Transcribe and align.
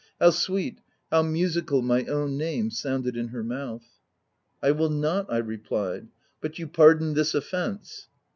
How 0.19 0.31
sweet, 0.31 0.81
how 1.11 1.21
musical 1.21 1.83
my 1.83 2.05
own 2.05 2.35
name 2.35 2.71
sounded 2.71 3.15
in 3.15 3.27
her 3.27 3.43
mouth!" 3.43 3.85
I 4.63 4.71
will 4.71 4.89
not," 4.89 5.31
I 5.31 5.37
replied." 5.37 6.07
But 6.41 6.57
you 6.57 6.67
pardon 6.67 7.13
this 7.13 7.35
offence 7.35 8.07